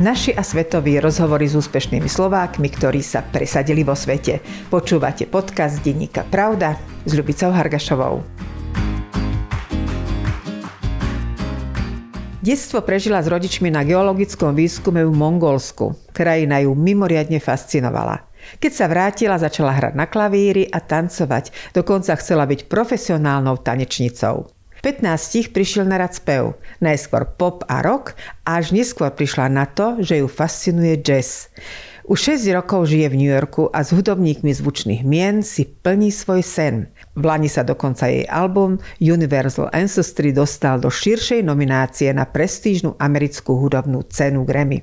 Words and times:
Naši 0.00 0.32
a 0.32 0.40
svetoví 0.40 0.96
rozhovory 0.96 1.44
s 1.44 1.60
úspešnými 1.60 2.08
Slovákmi, 2.08 2.72
ktorí 2.72 3.04
sa 3.04 3.20
presadili 3.20 3.84
vo 3.84 3.92
svete. 3.92 4.40
Počúvate 4.72 5.28
podcast 5.28 5.76
Denníka 5.84 6.24
Pravda 6.24 6.72
s 7.04 7.12
Ľubicou 7.12 7.52
Hargašovou. 7.52 8.24
Detstvo 12.40 12.80
prežila 12.80 13.20
s 13.20 13.28
rodičmi 13.28 13.68
na 13.68 13.84
geologickom 13.84 14.56
výskume 14.56 15.04
v 15.04 15.12
Mongolsku. 15.12 15.92
Krajina 16.16 16.64
ju 16.64 16.72
mimoriadne 16.72 17.36
fascinovala. 17.36 18.24
Keď 18.56 18.72
sa 18.72 18.88
vrátila, 18.88 19.36
začala 19.36 19.76
hrať 19.76 20.00
na 20.00 20.08
klavíri 20.08 20.64
a 20.64 20.80
tancovať. 20.80 21.76
Dokonca 21.76 22.16
chcela 22.16 22.48
byť 22.48 22.72
profesionálnou 22.72 23.60
tanečnicou. 23.60 24.48
15 24.80 25.52
prišiel 25.52 25.84
na 25.84 26.00
rad 26.00 26.16
spev. 26.16 26.56
Najskôr 26.80 27.28
pop 27.36 27.68
a 27.68 27.84
rock 27.84 28.16
až 28.48 28.72
neskôr 28.72 29.12
prišla 29.12 29.52
na 29.52 29.68
to, 29.68 30.00
že 30.00 30.24
ju 30.24 30.26
fascinuje 30.26 30.96
jazz. 31.04 31.52
Už 32.10 32.34
6 32.42 32.50
rokov 32.56 32.90
žije 32.90 33.06
v 33.06 33.18
New 33.22 33.30
Yorku 33.30 33.70
a 33.70 33.86
s 33.86 33.94
hudobníkmi 33.94 34.50
zvučných 34.50 35.06
mien 35.06 35.46
si 35.46 35.62
plní 35.62 36.10
svoj 36.10 36.42
sen. 36.42 36.90
V 37.14 37.22
Lani 37.22 37.46
sa 37.46 37.62
dokonca 37.62 38.10
jej 38.10 38.26
album 38.26 38.82
Universal 38.98 39.70
Ancestry 39.70 40.34
dostal 40.34 40.82
do 40.82 40.90
širšej 40.90 41.46
nominácie 41.46 42.10
na 42.10 42.26
prestížnu 42.26 42.98
americkú 42.98 43.54
hudobnú 43.62 44.02
cenu 44.10 44.42
Grammy. 44.42 44.82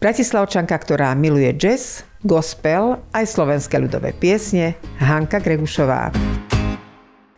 Bratislavčanka, 0.00 0.76
ktorá 0.80 1.12
miluje 1.12 1.52
jazz, 1.60 2.08
gospel 2.24 3.04
aj 3.12 3.24
slovenské 3.28 3.76
ľudové 3.76 4.16
piesne, 4.16 4.80
Hanka 4.96 5.44
Gregušová. 5.44 6.08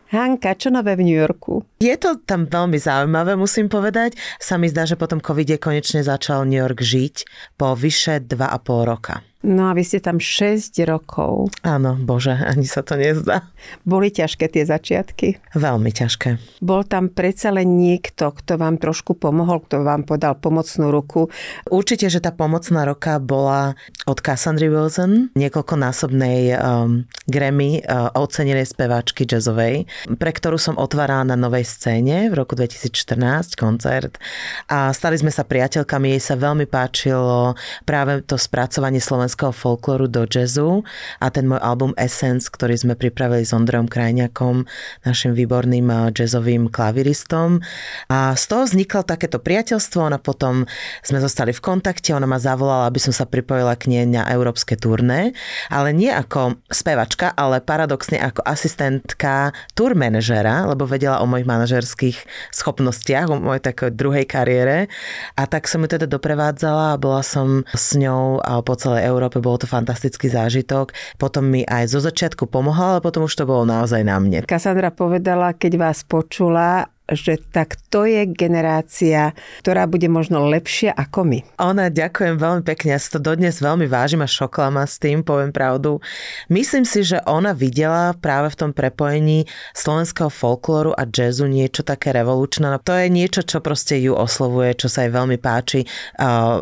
Hanka, 0.09 0.57
čo 0.57 0.73
nové 0.73 0.97
v 0.97 1.05
New 1.05 1.19
Yorku? 1.21 1.61
Je 1.77 1.93
to 1.93 2.17
tam 2.25 2.49
veľmi 2.49 2.81
zaujímavé, 2.81 3.37
musím 3.37 3.69
povedať. 3.69 4.17
Sa 4.41 4.57
mi 4.57 4.65
zdá, 4.65 4.89
že 4.89 4.97
potom 4.97 5.21
covide 5.21 5.61
konečne 5.61 6.01
začal 6.01 6.49
New 6.49 6.57
York 6.57 6.81
žiť 6.81 7.29
po 7.61 7.77
vyše 7.77 8.25
2,5 8.25 8.89
roka. 8.89 9.21
No 9.39 9.71
a 9.71 9.75
vy 9.75 9.87
ste 9.87 10.03
tam 10.03 10.19
6 10.19 10.75
rokov. 10.83 11.47
Áno, 11.63 11.95
bože, 11.95 12.35
ani 12.35 12.67
sa 12.67 12.83
to 12.83 12.99
nezdá. 12.99 13.47
Boli 13.87 14.11
ťažké 14.11 14.51
tie 14.51 14.67
začiatky? 14.67 15.39
Veľmi 15.55 15.95
ťažké. 15.95 16.59
Bol 16.59 16.83
tam 16.83 17.07
predsa 17.07 17.47
len 17.55 17.79
niekto, 17.79 18.35
kto 18.35 18.59
vám 18.59 18.75
trošku 18.75 19.15
pomohol, 19.15 19.63
kto 19.63 19.87
vám 19.87 20.03
podal 20.03 20.35
pomocnú 20.35 20.91
ruku? 20.91 21.31
Určite, 21.71 22.11
že 22.11 22.19
tá 22.19 22.35
pomocná 22.35 22.83
roka 22.83 23.15
bola 23.15 23.79
od 24.03 24.19
Cassandry 24.19 24.67
Wilson, 24.67 25.31
niekoľkonásobnej 25.39 26.59
um, 26.59 27.07
Grammy 27.31 27.79
uh, 27.79 28.11
ocenenej 28.19 28.67
speváčky 28.67 29.23
jazzovej, 29.23 29.87
pre 30.19 30.31
ktorú 30.35 30.59
som 30.59 30.75
otvárala 30.75 31.31
na 31.31 31.37
novej 31.39 31.63
scéne 31.63 32.27
v 32.27 32.35
roku 32.35 32.59
2014 32.59 33.55
koncert 33.55 34.19
a 34.67 34.91
stali 34.91 35.15
sme 35.15 35.31
sa 35.31 35.47
priateľkami, 35.47 36.11
jej 36.19 36.23
sa 36.27 36.35
veľmi 36.35 36.67
páčilo 36.67 37.55
práve 37.87 38.19
to 38.27 38.35
spracovanie 38.35 38.99
slovenského 38.99 39.28
slovenského 39.29 39.53
folklóru 39.53 40.09
do 40.09 40.25
jazzu 40.25 40.81
a 41.21 41.29
ten 41.29 41.45
môj 41.45 41.61
album 41.61 41.93
Essence, 42.01 42.49
ktorý 42.49 42.73
sme 42.73 42.97
pripravili 42.97 43.45
s 43.45 43.53
Ondrejom 43.53 43.85
Krajňakom, 43.85 44.65
našim 45.05 45.37
výborným 45.37 45.85
eh, 45.85 46.09
jazzovým 46.17 46.73
klaviristom. 46.73 47.61
A 48.09 48.33
z 48.33 48.43
toho 48.49 48.65
vzniklo 48.65 49.05
takéto 49.05 49.37
priateľstvo, 49.37 50.09
ona 50.09 50.17
potom 50.17 50.65
sme 51.05 51.21
zostali 51.21 51.53
v 51.53 51.61
kontakte, 51.61 52.09
ona 52.17 52.25
ma 52.25 52.41
zavolala, 52.41 52.89
aby 52.89 52.97
som 52.97 53.13
sa 53.13 53.29
pripojila 53.29 53.77
k 53.77 53.93
nej 53.93 54.09
na 54.09 54.25
európske 54.33 54.73
turné, 54.73 55.37
ale 55.69 55.93
nie 55.93 56.09
ako 56.09 56.57
spevačka, 56.73 57.29
ale 57.37 57.61
paradoxne 57.61 58.17
ako 58.17 58.41
asistentka 58.41 59.53
tour 59.77 59.93
manažera, 59.93 60.65
lebo 60.65 60.89
vedela 60.89 61.21
o 61.21 61.29
mojich 61.29 61.45
manažerských 61.45 62.17
schopnostiach, 62.49 63.29
o 63.29 63.37
mojej 63.37 63.61
takej 63.61 63.93
druhej 63.93 64.25
kariére. 64.25 64.89
A 65.37 65.45
tak 65.45 65.69
som 65.69 65.85
ju 65.85 65.89
teda 65.93 66.09
doprevádzala 66.09 66.97
a 66.97 67.01
bola 67.01 67.21
som 67.21 67.61
s 67.77 67.93
ňou 67.93 68.41
po 68.65 68.73
celej 68.79 69.05
Európe 69.05 69.18
Európe, 69.19 69.43
bol 69.43 69.59
to 69.59 69.67
fantastický 69.67 70.31
zážitok. 70.31 70.95
Potom 71.19 71.51
mi 71.51 71.67
aj 71.67 71.91
zo 71.91 71.99
začiatku 71.99 72.47
pomohla, 72.47 72.97
ale 72.97 72.99
potom 73.03 73.27
už 73.27 73.35
to 73.35 73.43
bolo 73.43 73.67
naozaj 73.67 73.99
na 74.07 74.15
mne. 74.15 74.47
Kassandra 74.47 74.95
povedala, 74.95 75.51
keď 75.51 75.75
vás 75.75 76.07
počula, 76.07 76.87
že 77.13 77.41
tak 77.53 77.77
to 77.89 78.05
je 78.05 78.25
generácia, 78.29 79.33
ktorá 79.65 79.89
bude 79.89 80.05
možno 80.09 80.45
lepšia 80.45 80.93
ako 80.93 81.25
my. 81.25 81.39
Ona, 81.57 81.89
ďakujem 81.89 82.37
veľmi 82.37 82.63
pekne, 82.65 82.95
ja 82.95 82.99
si 83.01 83.09
to 83.09 83.19
dodnes 83.19 83.57
veľmi 83.61 83.89
vážim 83.89 84.21
a 84.21 84.29
šokla 84.29 84.69
ma 84.69 84.85
s 84.85 85.01
tým, 85.01 85.25
poviem 85.25 85.49
pravdu. 85.49 86.01
Myslím 86.49 86.85
si, 86.85 87.01
že 87.01 87.21
ona 87.25 87.51
videla 87.53 88.13
práve 88.17 88.53
v 88.53 88.59
tom 88.59 88.71
prepojení 88.73 89.49
slovenského 89.73 90.29
folklóru 90.29 90.93
a 90.93 91.05
jazzu 91.09 91.49
niečo 91.49 91.81
také 91.81 92.13
revolučné. 92.13 92.69
No, 92.69 92.77
to 92.77 92.93
je 92.93 93.09
niečo, 93.09 93.41
čo 93.41 93.59
proste 93.59 93.97
ju 93.97 94.13
oslovuje, 94.13 94.77
čo 94.77 94.87
sa 94.87 95.05
jej 95.05 95.11
veľmi 95.13 95.41
páči 95.41 95.85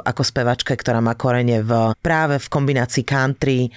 ako 0.03 0.21
spevačka, 0.23 0.73
ktorá 0.75 1.03
má 1.03 1.13
korene 1.13 1.61
v, 1.61 1.91
práve 1.99 2.39
v 2.39 2.47
kombinácii 2.47 3.03
country, 3.03 3.69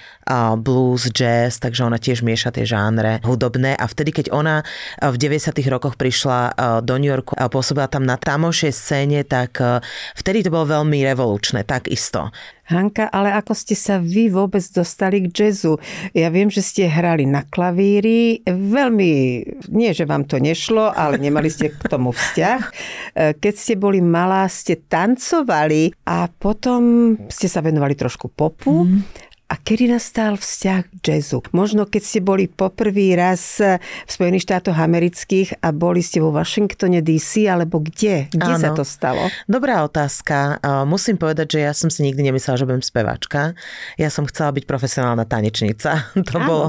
blues, 0.63 1.11
jazz, 1.11 1.59
takže 1.59 1.83
ona 1.83 1.99
tiež 1.99 2.23
mieša 2.23 2.55
tie 2.55 2.63
žánre 2.63 3.19
hudobné 3.27 3.75
a 3.75 3.85
vtedy, 3.85 4.15
keď 4.15 4.31
ona 4.31 4.63
v 5.01 5.15
90. 5.19 5.51
rokoch 5.67 5.99
prišla 5.99 6.55
do 6.81 6.93
New 7.01 7.09
Yorku 7.09 7.33
a 7.37 7.49
pôsobila 7.49 7.89
tam 7.89 8.05
na 8.05 8.19
tamošej 8.19 8.73
scéne, 8.73 9.21
tak 9.25 9.57
vtedy 10.17 10.45
to 10.45 10.53
bolo 10.53 10.69
veľmi 10.69 11.01
revolučné, 11.05 11.65
takisto. 11.65 12.29
Hanka, 12.71 13.11
ale 13.11 13.35
ako 13.35 13.51
ste 13.51 13.75
sa 13.75 13.99
vy 13.99 14.31
vôbec 14.31 14.63
dostali 14.71 15.27
k 15.27 15.27
jazzu? 15.27 15.75
Ja 16.15 16.31
viem, 16.31 16.47
že 16.47 16.63
ste 16.63 16.87
hrali 16.87 17.27
na 17.27 17.43
klavíri, 17.43 18.47
veľmi, 18.47 19.11
nie 19.75 19.91
že 19.91 20.07
vám 20.07 20.23
to 20.23 20.39
nešlo, 20.39 20.87
ale 20.95 21.19
nemali 21.19 21.51
ste 21.51 21.75
k 21.75 21.83
tomu 21.91 22.15
vzťah. 22.15 22.61
Keď 23.35 23.53
ste 23.59 23.75
boli 23.75 23.99
malá, 23.99 24.47
ste 24.47 24.79
tancovali 24.79 25.91
a 26.07 26.31
potom 26.31 27.13
ste 27.27 27.51
sa 27.51 27.59
venovali 27.59 27.91
trošku 27.99 28.31
popu. 28.31 28.87
Mm. 28.87 29.03
A 29.51 29.59
kedy 29.59 29.91
nastal 29.91 30.39
vzťah 30.39 31.03
k 31.03 31.19
jazzu? 31.19 31.43
Možno 31.51 31.83
keď 31.83 32.01
ste 32.07 32.19
boli 32.23 32.47
poprvý 32.47 33.19
raz 33.19 33.59
v 33.59 34.07
Spojených 34.07 34.47
štátoch 34.47 34.79
amerických 34.79 35.59
a 35.59 35.75
boli 35.75 35.99
ste 35.99 36.23
vo 36.23 36.31
Washingtone 36.31 37.03
DC, 37.03 37.51
alebo 37.51 37.83
kde? 37.83 38.31
Kde 38.31 38.55
Áno. 38.55 38.63
sa 38.63 38.71
to 38.71 38.87
stalo? 38.87 39.27
Dobrá 39.51 39.83
otázka. 39.83 40.63
Musím 40.87 41.19
povedať, 41.19 41.59
že 41.59 41.67
ja 41.67 41.75
som 41.75 41.91
si 41.91 41.99
nikdy 42.07 42.31
nemyslela, 42.31 42.63
že 42.63 42.63
budem 42.63 42.79
spevačka. 42.79 43.51
Ja 43.99 44.07
som 44.07 44.23
chcela 44.23 44.55
byť 44.55 44.63
profesionálna 44.63 45.27
tanečnica. 45.27 45.91
To 46.31 46.37
Áno. 46.37 46.47
bolo 46.47 46.67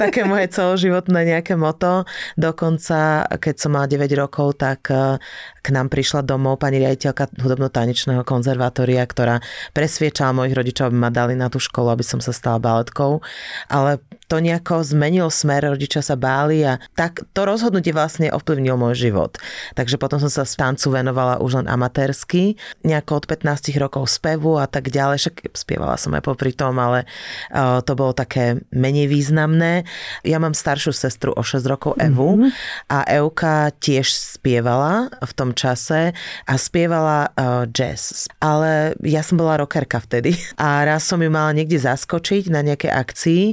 také 0.00 0.24
moje 0.24 0.48
celoživotné 0.48 1.36
nejaké 1.36 1.52
moto. 1.52 2.08
Dokonca, 2.38 3.28
keď 3.28 3.54
som 3.60 3.76
mala 3.76 3.84
9 3.90 4.08
rokov, 4.16 4.56
tak 4.56 4.88
e, 4.88 5.20
k 5.60 5.68
nám 5.68 5.92
prišla 5.92 6.24
domov 6.24 6.62
pani 6.62 6.80
riaditeľka 6.80 7.36
hudobno-tanečného 7.42 8.24
konzervatória, 8.24 9.04
ktorá 9.04 9.42
presviečala 9.76 10.32
mojich 10.32 10.54
rodičov, 10.56 10.88
aby 10.88 10.96
ma 10.96 11.10
dali 11.12 11.36
na 11.36 11.52
tú 11.52 11.60
školu, 11.60 11.92
aby 11.92 12.00
som 12.06 12.21
sa 12.22 12.32
stala 12.32 12.62
baletkou, 12.62 13.18
ale 13.66 13.98
to 14.32 14.40
nejako 14.40 14.80
zmenilo 14.80 15.28
smer, 15.28 15.60
rodičia 15.60 16.00
sa 16.00 16.16
báli 16.16 16.64
a 16.64 16.80
tak 16.96 17.20
to 17.36 17.44
rozhodnutie 17.44 17.92
vlastne 17.92 18.32
ovplyvnilo 18.32 18.80
môj 18.80 18.96
život. 18.96 19.36
Takže 19.76 20.00
potom 20.00 20.16
som 20.24 20.32
sa 20.32 20.48
tancu 20.48 20.88
venovala 20.88 21.36
už 21.44 21.60
len 21.60 21.68
amatérsky, 21.68 22.56
nejako 22.80 23.20
od 23.20 23.24
15 23.28 23.76
rokov 23.76 24.08
spevu 24.08 24.56
a 24.56 24.64
tak 24.64 24.88
ďalej, 24.88 25.20
však 25.20 25.52
spievala 25.52 26.00
som 26.00 26.16
aj 26.16 26.24
popri 26.24 26.56
tom, 26.56 26.80
ale 26.80 27.04
uh, 27.52 27.84
to 27.84 27.92
bolo 27.92 28.16
také 28.16 28.64
menej 28.72 29.12
významné. 29.12 29.84
Ja 30.24 30.40
mám 30.40 30.56
staršiu 30.56 30.96
sestru 30.96 31.36
o 31.36 31.44
6 31.44 31.68
rokov 31.68 32.00
Evu 32.00 32.40
mm-hmm. 32.40 32.50
a 32.88 33.04
Euka 33.12 33.68
tiež 33.84 34.08
spievala 34.16 35.12
v 35.20 35.32
tom 35.36 35.52
čase 35.52 36.16
a 36.48 36.54
spievala 36.56 37.36
uh, 37.36 37.68
jazz. 37.68 38.32
Ale 38.40 38.96
ja 39.04 39.20
som 39.20 39.36
bola 39.36 39.60
rockerka 39.60 40.00
vtedy 40.00 40.32
a 40.56 40.88
raz 40.88 41.04
som 41.04 41.20
ju 41.20 41.28
mala 41.28 41.52
niekde 41.52 41.76
zaskočiť 41.76 42.48
na 42.48 42.64
nejakej 42.64 42.92
akcii 42.96 43.44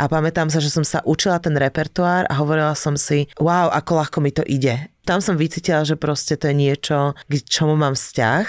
a 0.00 0.08
pamätám 0.22 0.54
sa, 0.54 0.62
že 0.62 0.70
som 0.70 0.86
sa 0.86 1.02
učila 1.02 1.42
ten 1.42 1.58
repertoár 1.58 2.30
a 2.30 2.38
hovorila 2.38 2.78
som 2.78 2.94
si, 2.94 3.26
wow, 3.42 3.74
ako 3.74 4.06
ľahko 4.06 4.18
mi 4.22 4.30
to 4.30 4.46
ide 4.46 4.86
tam 5.02 5.18
som 5.18 5.34
vycítila, 5.34 5.82
že 5.82 5.98
proste 5.98 6.38
to 6.38 6.46
je 6.46 6.54
niečo, 6.54 7.18
k 7.26 7.42
čomu 7.42 7.74
mám 7.74 7.98
vzťah 7.98 8.46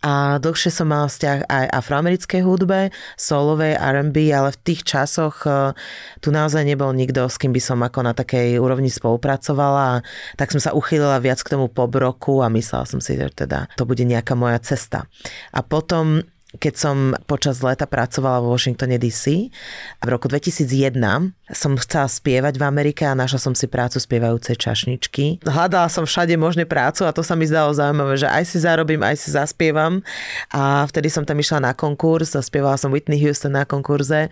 a 0.00 0.40
dlhšie 0.40 0.72
som 0.72 0.88
mala 0.88 1.12
vzťah 1.12 1.44
aj 1.44 1.64
afroamerickej 1.76 2.40
hudbe, 2.40 2.88
solovej 3.20 3.76
R&B, 3.76 4.32
ale 4.32 4.56
v 4.56 4.60
tých 4.64 4.80
časoch 4.80 5.44
e, 5.44 5.76
tu 6.24 6.32
naozaj 6.32 6.64
nebol 6.64 6.96
nikto, 6.96 7.28
s 7.28 7.36
kým 7.36 7.52
by 7.52 7.60
som 7.60 7.84
ako 7.84 8.00
na 8.00 8.16
takej 8.16 8.56
úrovni 8.56 8.88
spolupracovala, 8.88 10.00
tak 10.40 10.56
som 10.56 10.60
sa 10.64 10.72
uchýlila 10.72 11.20
viac 11.20 11.44
k 11.44 11.52
tomu 11.52 11.68
pobroku 11.68 12.40
a 12.40 12.48
myslela 12.48 12.88
som 12.88 13.04
si, 13.04 13.20
že 13.20 13.28
teda 13.36 13.68
to 13.76 13.84
bude 13.84 14.00
nejaká 14.00 14.32
moja 14.32 14.56
cesta. 14.56 15.04
A 15.52 15.60
potom 15.60 16.24
keď 16.58 16.74
som 16.74 16.96
počas 17.30 17.62
leta 17.62 17.86
pracovala 17.86 18.42
vo 18.42 18.50
Washingtone 18.50 18.98
DC 18.98 19.54
a 19.98 20.02
v 20.02 20.10
roku 20.10 20.26
2001 20.26 20.98
som 21.54 21.78
chcela 21.78 22.10
spievať 22.10 22.58
v 22.58 22.64
Amerike 22.66 23.06
a 23.06 23.14
našla 23.14 23.38
som 23.38 23.54
si 23.54 23.70
prácu 23.70 24.02
spievajúcej 24.02 24.58
čašničky. 24.58 25.46
Hľadala 25.46 25.86
som 25.86 26.02
všade 26.02 26.34
možné 26.34 26.66
prácu 26.66 27.06
a 27.06 27.14
to 27.14 27.22
sa 27.22 27.38
mi 27.38 27.46
zdalo 27.46 27.70
zaujímavé, 27.70 28.18
že 28.18 28.26
aj 28.26 28.44
si 28.50 28.58
zarobím, 28.58 29.02
aj 29.06 29.16
si 29.22 29.28
zaspievam. 29.30 30.02
A 30.50 30.82
vtedy 30.90 31.06
som 31.06 31.22
tam 31.22 31.38
išla 31.38 31.70
na 31.70 31.72
konkurs 31.74 32.34
a 32.34 32.42
spievala 32.42 32.74
som 32.74 32.90
Whitney 32.90 33.22
Houston 33.22 33.54
na 33.54 33.62
konkurze. 33.62 34.26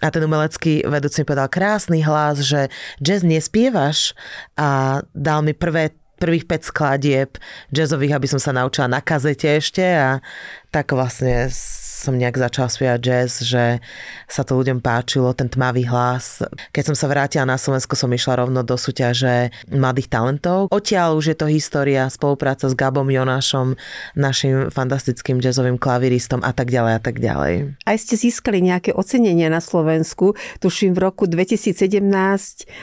A 0.00 0.08
ten 0.08 0.24
umelecký 0.24 0.88
vedúci 0.88 1.20
mi 1.20 1.28
povedal 1.28 1.52
krásny 1.52 2.00
hlas, 2.00 2.40
že 2.40 2.72
jazz 3.04 3.20
nespievaš. 3.20 4.16
A 4.56 5.00
dal 5.12 5.44
mi 5.44 5.52
prvé 5.52 5.92
prvých 6.20 6.44
5 6.44 6.68
skladieb 6.68 7.30
jazzových, 7.72 8.20
aby 8.20 8.28
som 8.28 8.36
sa 8.36 8.52
naučila 8.52 8.86
na 8.86 9.00
kazete 9.00 9.56
ešte 9.56 9.82
a 9.82 10.20
tak 10.68 10.92
vlastne 10.92 11.48
som 12.00 12.16
nejak 12.16 12.40
začala 12.40 12.72
spievať 12.72 13.00
jazz, 13.04 13.44
že 13.44 13.84
sa 14.24 14.40
to 14.40 14.56
ľuďom 14.56 14.80
páčilo, 14.80 15.36
ten 15.36 15.52
tmavý 15.52 15.84
hlas. 15.84 16.40
Keď 16.72 16.92
som 16.92 16.96
sa 16.96 17.12
vrátila 17.12 17.44
na 17.44 17.60
Slovensko, 17.60 17.92
som 17.92 18.08
išla 18.08 18.40
rovno 18.40 18.64
do 18.64 18.80
súťaže 18.80 19.52
mladých 19.68 20.08
talentov. 20.08 20.72
Odtiaľ 20.72 21.20
už 21.20 21.34
je 21.34 21.36
to 21.36 21.46
história, 21.52 22.08
spolupráca 22.08 22.64
s 22.64 22.74
Gabom 22.74 23.12
Jonášom, 23.12 23.76
našim 24.16 24.72
fantastickým 24.72 25.44
jazzovým 25.44 25.76
klaviristom 25.76 26.40
a 26.40 26.56
tak 26.56 26.72
ďalej 26.72 26.92
a 26.96 27.00
tak 27.04 27.20
ďalej. 27.20 27.76
Aj 27.84 27.96
ste 28.00 28.16
získali 28.16 28.64
nejaké 28.64 28.96
ocenenia 28.96 29.52
na 29.52 29.60
Slovensku, 29.60 30.32
tuším 30.64 30.96
v 30.96 31.00
roku 31.04 31.28
2017 31.28 32.00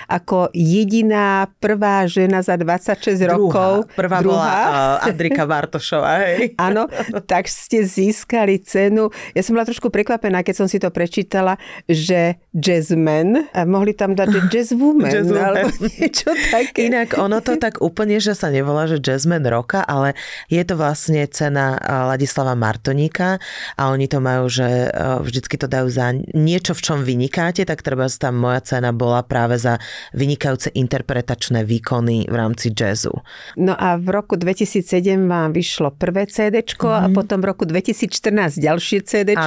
ako 0.05 0.53
jediná 0.53 1.49
prvá 1.57 2.05
žena 2.05 2.45
za 2.45 2.53
26 2.59 3.17
druhá, 3.17 3.33
rokov. 3.33 3.73
Prvá 3.97 4.21
druhá. 4.21 4.37
bola 4.37 4.53
uh, 5.01 5.07
Andrika 5.09 5.43
Bartošová. 5.49 6.21
Áno, 6.59 6.85
tak 7.25 7.49
ste 7.49 7.81
získali 7.81 8.61
cenu 8.61 9.06
ja 9.33 9.41
som 9.41 9.57
bola 9.57 9.65
trošku 9.65 9.89
prekvapená, 9.89 10.43
keď 10.43 10.55
som 10.63 10.67
si 10.67 10.77
to 10.77 10.91
prečítala, 10.91 11.55
že 11.87 12.37
jazzman, 12.53 13.49
a 13.53 13.63
mohli 13.63 13.95
tam 13.95 14.13
dať, 14.13 14.27
že 14.27 14.41
jazzwoman, 14.53 15.11
jazz 15.11 15.31
alebo 15.31 15.69
niečo 15.97 16.29
také. 16.51 16.91
Inak 16.91 17.17
ono 17.17 17.39
to 17.41 17.55
tak 17.57 17.79
úplne, 17.79 18.19
že 18.19 18.35
sa 18.35 18.51
nevolá, 18.51 18.85
že 18.85 18.99
jazzman 18.99 19.43
roka, 19.47 19.81
ale 19.83 20.13
je 20.51 20.61
to 20.67 20.75
vlastne 20.75 21.23
cena 21.31 21.79
Ladislava 22.11 22.53
Martoníka 22.53 23.39
a 23.79 23.83
oni 23.93 24.05
to 24.11 24.19
majú, 24.19 24.51
že 24.51 24.91
vždycky 25.23 25.55
to 25.55 25.67
dajú 25.69 25.87
za 25.87 26.13
niečo, 26.35 26.75
v 26.75 26.81
čom 26.83 26.99
vynikáte, 27.03 27.63
tak 27.63 27.81
treba 27.81 28.09
tam 28.17 28.39
moja 28.41 28.59
cena 28.63 28.89
bola 28.91 29.21
práve 29.21 29.61
za 29.61 29.77
vynikajúce 30.17 30.73
interpretačné 30.73 31.63
výkony 31.63 32.25
v 32.25 32.35
rámci 32.35 32.73
jazzu. 32.73 33.13
No 33.55 33.77
a 33.77 33.95
v 33.99 34.07
roku 34.09 34.39
2007 34.39 35.27
vám 35.29 35.53
vyšlo 35.53 35.93
prvé 35.93 36.25
CD 36.25 36.63
mm-hmm. 36.63 36.87
a 36.87 37.07
mhm. 37.07 37.13
potom 37.13 37.37
v 37.43 37.45
roku 37.51 37.63
2014 37.67 38.57
ďalšie 38.57 38.96
ďalšie 38.97 39.05
CD, 39.05 39.37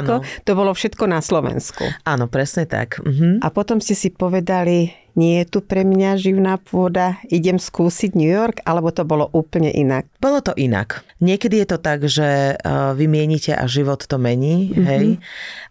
to 0.44 0.52
bolo 0.55 0.70
všetko 0.75 1.05
na 1.11 1.20
Slovensku. 1.20 1.85
Áno, 2.06 2.31
presne 2.31 2.67
tak. 2.67 3.02
Mhm. 3.02 3.43
A 3.43 3.49
potom 3.50 3.82
ste 3.82 3.99
si 3.99 4.11
povedali, 4.14 4.93
nie 5.20 5.44
je 5.44 5.52
tu 5.52 5.58
pre 5.61 5.84
mňa 5.84 6.17
živná 6.17 6.56
pôda, 6.56 7.20
idem 7.28 7.61
skúsiť 7.61 8.17
New 8.17 8.32
York, 8.32 8.64
alebo 8.64 8.88
to 8.88 9.05
bolo 9.05 9.28
úplne 9.37 9.69
inak? 9.69 10.08
Bolo 10.17 10.40
to 10.40 10.56
inak. 10.56 11.05
Niekedy 11.20 11.61
je 11.61 11.69
to 11.69 11.78
tak, 11.78 12.08
že 12.08 12.56
vy 12.96 13.05
mienite 13.05 13.52
a 13.52 13.69
život 13.69 14.00
to 14.08 14.17
mení, 14.17 14.72
mm-hmm. 14.72 14.87
hej. 14.88 15.06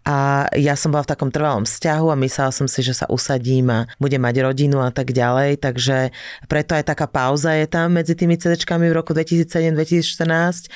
A 0.06 0.46
ja 0.54 0.78
som 0.78 0.94
bola 0.94 1.02
v 1.02 1.12
takom 1.12 1.34
trvalom 1.34 1.66
vzťahu 1.66 2.06
a 2.14 2.20
myslela 2.22 2.54
som 2.54 2.70
si, 2.70 2.80
že 2.86 2.94
sa 2.94 3.10
usadím 3.10 3.68
a 3.74 3.90
budem 3.98 4.22
mať 4.22 4.46
rodinu 4.46 4.78
a 4.80 4.94
tak 4.94 5.10
ďalej, 5.10 5.58
takže 5.58 6.14
preto 6.46 6.78
aj 6.78 6.86
taká 6.86 7.10
pauza 7.10 7.52
je 7.58 7.66
tam 7.66 7.98
medzi 7.98 8.14
tými 8.14 8.38
CDčkami 8.38 8.86
v 8.86 8.94
roku 8.94 9.10
2007-2014, 9.12 10.70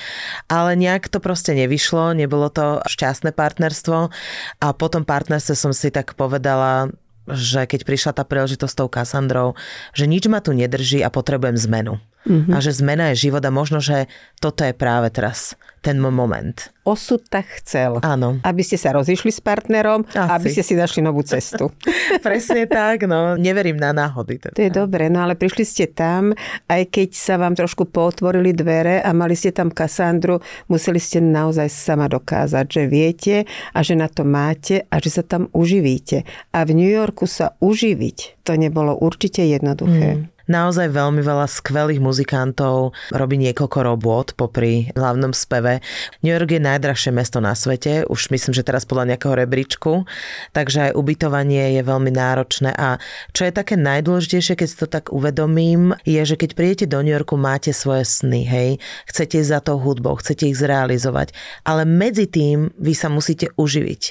ale 0.51 0.75
nejak 0.75 1.07
to 1.07 1.23
proste 1.23 1.55
nevyšlo, 1.55 2.11
nebolo 2.11 2.51
to 2.51 2.83
šťastné 2.83 3.31
partnerstvo 3.31 4.11
a 4.59 4.67
po 4.75 4.87
tom 4.91 5.07
partnerstve 5.07 5.55
som 5.55 5.71
si 5.71 5.89
tak 5.89 6.19
povedala, 6.19 6.91
že 7.29 7.65
keď 7.65 7.81
prišla 7.85 8.11
tá 8.15 8.23
príležitosť 8.23 8.71
s 8.71 8.79
tou 8.79 8.89
Kassandrou, 8.89 9.57
že 9.93 10.05
nič 10.05 10.29
ma 10.29 10.41
tu 10.41 10.53
nedrží 10.53 11.01
a 11.01 11.09
potrebujem 11.09 11.57
zmenu. 11.57 11.97
Mm-hmm. 12.25 12.53
A 12.53 12.57
že 12.57 12.73
zmena 12.73 13.13
je 13.13 13.29
život 13.29 13.41
a 13.45 13.53
možno, 13.53 13.77
že 13.77 14.09
toto 14.41 14.65
je 14.65 14.73
práve 14.73 15.13
teraz 15.13 15.53
ten 15.85 16.01
moment. 16.01 16.73
Osud 16.81 17.21
tak 17.29 17.45
chcel. 17.61 18.01
Áno. 18.01 18.41
Aby 18.41 18.65
ste 18.65 18.81
sa 18.81 18.89
rozišli 18.97 19.29
s 19.29 19.37
partnerom, 19.37 20.01
Asi. 20.09 20.17
aby 20.17 20.47
ste 20.49 20.65
si 20.65 20.73
našli 20.73 21.05
novú 21.05 21.21
cestu. 21.21 21.69
Presne 22.25 22.65
tak, 22.65 23.05
no. 23.05 23.37
Neverím 23.37 23.77
na 23.77 23.93
náhody. 23.93 24.41
Teda. 24.41 24.57
To 24.57 24.61
je 24.65 24.73
dobre, 24.73 25.13
no 25.13 25.21
ale 25.21 25.37
prišli 25.37 25.61
ste 25.61 25.85
tam, 25.85 26.33
aj 26.65 26.89
keď 26.89 27.09
sa 27.13 27.37
vám 27.37 27.53
trošku 27.53 27.85
potvorili 27.85 28.57
dvere 28.57 29.05
a 29.05 29.13
mali 29.13 29.37
ste 29.37 29.53
tam 29.53 29.69
Kasandru, 29.69 30.41
museli 30.65 30.97
ste 30.97 31.21
naozaj 31.21 31.69
sama 31.69 32.09
dokázať, 32.09 32.65
že 32.65 32.83
viete 32.89 33.35
a 33.69 33.85
že 33.85 33.93
na 33.93 34.09
to 34.09 34.25
máte 34.25 34.89
a 34.89 34.95
že 34.97 35.21
sa 35.21 35.21
tam 35.21 35.53
uživíte. 35.53 36.25
A 36.49 36.65
v 36.65 36.73
New 36.73 36.89
Yorku 36.89 37.29
sa 37.29 37.53
uživiť, 37.61 38.41
to 38.41 38.57
nebolo 38.57 38.97
určite 38.97 39.45
jednoduché. 39.45 40.17
Mm 40.17 40.34
naozaj 40.47 40.93
veľmi 40.93 41.21
veľa 41.21 41.49
skvelých 41.49 42.01
muzikantov, 42.01 42.95
robí 43.11 43.35
niekoľko 43.41 43.79
robôt 43.83 44.27
popri 44.37 44.93
hlavnom 44.93 45.33
speve. 45.35 45.81
New 46.21 46.33
York 46.33 46.55
je 46.55 46.61
najdrahšie 46.61 47.11
mesto 47.11 47.43
na 47.43 47.57
svete, 47.57 48.05
už 48.07 48.29
myslím, 48.31 48.53
že 48.53 48.65
teraz 48.65 48.85
podľa 48.85 49.13
nejakého 49.13 49.35
rebríčku, 49.35 50.05
takže 50.53 50.91
aj 50.91 50.97
ubytovanie 50.97 51.75
je 51.75 51.81
veľmi 51.83 52.11
náročné 52.13 52.71
a 52.77 53.01
čo 53.33 53.45
je 53.45 53.53
také 53.53 53.75
najdôležitejšie, 53.75 54.53
keď 54.55 54.67
si 54.69 54.77
to 54.79 54.87
tak 54.87 55.09
uvedomím, 55.09 55.97
je, 56.07 56.21
že 56.23 56.39
keď 56.39 56.49
prídete 56.53 56.85
do 56.85 57.01
New 57.01 57.13
Yorku, 57.13 57.35
máte 57.35 57.73
svoje 57.73 58.05
sny, 58.05 58.45
hej, 58.45 58.69
chcete 59.09 59.41
ísť 59.41 59.51
za 59.51 59.59
tou 59.59 59.81
hudbou, 59.81 60.15
chcete 60.17 60.47
ich 60.47 60.57
zrealizovať, 60.57 61.33
ale 61.65 61.83
medzi 61.83 62.29
tým 62.29 62.71
vy 62.77 62.93
sa 62.93 63.11
musíte 63.11 63.51
uživiť 63.57 64.01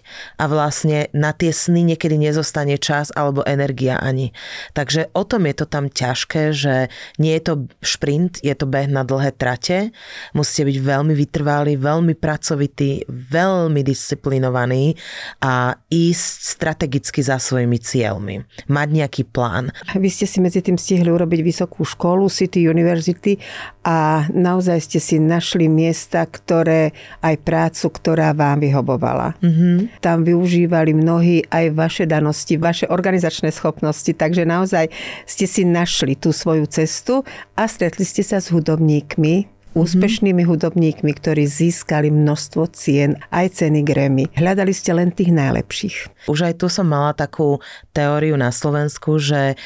a 0.42 0.44
vlastne 0.50 1.08
na 1.14 1.31
tie 1.32 1.54
sny 1.54 1.94
niekedy 1.94 2.19
nezostane 2.19 2.76
čas 2.76 3.14
alebo 3.14 3.46
energia 3.46 3.96
ani. 4.02 4.34
Takže 4.75 5.14
o 5.14 5.22
tom 5.22 5.46
je 5.46 5.54
to 5.54 5.66
tam 5.69 5.86
ťažké 5.88 6.24
ťažké, 6.25 6.43
že 6.56 6.75
nie 7.21 7.37
je 7.37 7.43
to 7.44 7.55
šprint, 7.85 8.41
je 8.41 8.55
to 8.56 8.65
beh 8.65 8.88
na 8.88 9.05
dlhé 9.05 9.37
trate. 9.37 9.93
Musíte 10.32 10.73
byť 10.73 10.79
veľmi 10.81 11.12
vytrvalí, 11.12 11.76
veľmi 11.76 12.17
pracovití, 12.17 13.05
veľmi 13.09 13.85
disciplinovaní 13.85 14.97
a 15.44 15.76
ísť 15.93 16.56
strategicky 16.56 17.21
za 17.21 17.37
svojimi 17.37 17.76
cieľmi. 17.76 18.49
Mať 18.73 18.88
nejaký 18.88 19.23
plán. 19.29 19.69
Vy 19.93 20.09
ste 20.09 20.25
si 20.25 20.41
medzi 20.41 20.65
tým 20.65 20.81
stihli 20.81 21.12
urobiť 21.12 21.41
vysokú 21.44 21.85
školu, 21.85 22.32
City 22.32 22.65
University 22.65 23.37
a 23.85 24.25
naozaj 24.32 24.81
ste 24.81 24.99
si 24.99 25.20
našli 25.20 25.69
miesta, 25.69 26.25
ktoré 26.25 26.97
aj 27.20 27.37
prácu, 27.44 27.87
ktorá 27.93 28.32
vám 28.32 28.65
vyhobovala. 28.65 29.37
Mm-hmm. 29.44 30.00
Tam 30.00 30.25
využívali 30.25 30.97
mnohí 30.97 31.44
aj 31.53 31.77
vaše 31.77 32.05
danosti, 32.09 32.56
vaše 32.56 32.88
organizačné 32.88 33.53
schopnosti, 33.53 34.09
takže 34.09 34.49
naozaj 34.49 34.88
ste 35.29 35.44
si 35.44 35.69
našli 35.69 36.13
tú 36.19 36.31
svoju 36.34 36.66
cestu 36.70 37.22
a 37.55 37.69
stretli 37.69 38.06
ste 38.06 38.22
sa 38.25 38.38
s 38.43 38.50
hudobníkmi, 38.50 39.55
úspešnými 39.75 40.46
hudobníkmi, 40.46 41.11
ktorí 41.11 41.44
získali 41.50 42.08
množstvo 42.08 42.70
cien, 42.70 43.19
aj 43.34 43.61
ceny 43.61 43.82
Grammy. 43.82 44.31
Hľadali 44.38 44.70
ste 44.70 44.94
len 44.94 45.11
tých 45.11 45.34
najlepších. 45.34 46.31
Už 46.31 46.46
aj 46.46 46.62
tu 46.62 46.70
som 46.70 46.87
mala 46.87 47.12
takú 47.12 47.58
teóriu 47.90 48.38
na 48.38 48.55
Slovensku, 48.55 49.19
že 49.19 49.55
e, 49.55 49.56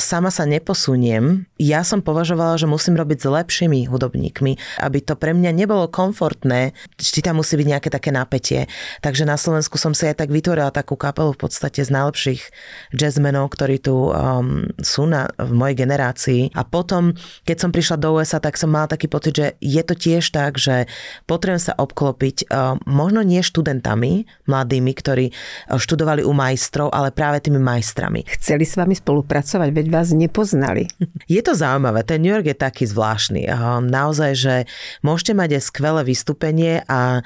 sama 0.00 0.32
sa 0.32 0.48
neposuniem. 0.48 1.44
Ja 1.62 1.86
som 1.86 2.02
považovala, 2.02 2.58
že 2.58 2.66
musím 2.66 2.98
robiť 2.98 3.22
s 3.22 3.30
lepšími 3.30 3.86
hudobníkmi, 3.86 4.82
aby 4.82 4.98
to 4.98 5.14
pre 5.14 5.30
mňa 5.30 5.54
nebolo 5.54 5.86
komfortné. 5.86 6.74
Vždy 6.98 7.22
tam 7.22 7.38
musí 7.38 7.54
byť 7.54 7.68
nejaké 7.70 7.86
také 7.86 8.10
napätie. 8.10 8.66
Takže 8.98 9.22
na 9.22 9.38
Slovensku 9.38 9.78
som 9.78 9.94
si 9.94 10.10
aj 10.10 10.18
tak 10.18 10.34
vytvorila 10.34 10.74
takú 10.74 10.98
kapelu 10.98 11.30
v 11.30 11.46
podstate 11.46 11.86
z 11.86 11.94
najlepších 11.94 12.42
jazzmenov, 12.90 13.54
ktorí 13.54 13.78
tu 13.78 14.10
um, 14.10 14.66
sú 14.82 15.06
na, 15.06 15.30
v 15.38 15.54
mojej 15.54 15.86
generácii. 15.86 16.50
A 16.58 16.66
potom, 16.66 17.14
keď 17.46 17.56
som 17.62 17.70
prišla 17.70 18.02
do 18.02 18.18
USA, 18.18 18.42
tak 18.42 18.58
som 18.58 18.66
mala 18.66 18.90
taký 18.90 19.06
pocit, 19.06 19.38
že 19.38 19.46
je 19.62 19.82
to 19.86 19.94
tiež 19.94 20.34
tak, 20.34 20.58
že 20.58 20.90
potrebujem 21.30 21.62
sa 21.62 21.78
obklopiť 21.78 22.50
uh, 22.50 22.74
možno 22.90 23.22
nie 23.22 23.38
študentami 23.38 24.26
mladými, 24.50 24.90
ktorí 24.98 25.30
uh, 25.30 25.78
študovali 25.78 26.26
u 26.26 26.34
majstrov, 26.34 26.90
ale 26.90 27.14
práve 27.14 27.38
tými 27.38 27.62
majstrami. 27.62 28.26
Chceli 28.34 28.66
s 28.66 28.74
vami 28.74 28.98
spolupracovať, 28.98 29.70
veď 29.70 29.86
vás 29.94 30.10
nepoznali. 30.10 30.90
Je 31.30 31.38
to 31.38 31.51
zaujímavé, 31.54 32.04
ten 32.04 32.20
New 32.22 32.32
York 32.32 32.46
je 32.48 32.56
taký 32.56 32.84
zvláštny. 32.84 33.48
Naozaj, 33.88 34.32
že 34.36 34.54
môžete 35.00 35.32
mať 35.32 35.58
aj 35.58 35.62
skvelé 35.62 36.00
vystúpenie 36.04 36.84
a 36.86 37.24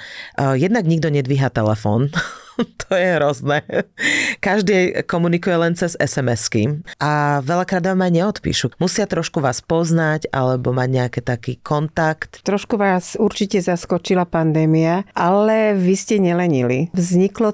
jednak 0.54 0.87
nikto 0.87 1.11
nedvíha 1.11 1.50
telefón. 1.50 2.11
to 2.87 2.97
je 2.97 3.09
hrozné. 3.17 3.63
Každý 4.41 5.05
komunikuje 5.05 5.57
len 5.57 5.73
cez 5.77 5.97
SMS-ky 6.01 6.81
a 7.01 7.41
veľakrát 7.45 7.85
vám 7.85 8.05
aj 8.07 8.13
neodpíšu. 8.13 8.67
Musia 8.81 9.05
trošku 9.05 9.45
vás 9.45 9.61
poznať 9.61 10.29
alebo 10.33 10.73
mať 10.73 10.89
nejaký 10.89 11.21
taký 11.21 11.53
kontakt. 11.61 12.41
Trošku 12.43 12.81
vás 12.81 13.17
určite 13.19 13.61
zaskočila 13.61 14.25
pandémia, 14.25 15.05
ale 15.13 15.77
vy 15.77 15.95
ste 15.97 16.17
nelenili. 16.21 16.89
Vzniklo 16.93 17.53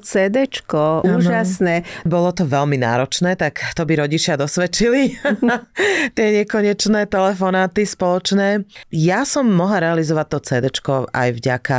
ano. 1.03 1.19
úžasné. 1.19 1.85
Bolo 2.07 2.33
to 2.33 2.47
veľmi 2.47 2.79
náročné, 2.81 3.35
tak 3.37 3.61
to 3.75 3.83
by 3.85 3.99
rodičia 3.99 4.39
dosvedčili. 4.39 5.19
Tie 6.17 6.27
nekonečné 6.43 7.07
telefonáty 7.07 7.85
spoločné. 7.85 8.65
Ja 8.91 9.23
som 9.29 9.51
mohla 9.51 9.83
realizovať 9.83 10.27
to 10.29 10.39
CDčko 10.43 10.95
aj 11.11 11.29
vďaka 11.39 11.79